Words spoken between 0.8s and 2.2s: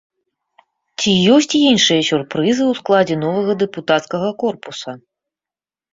Ці ёсць іншыя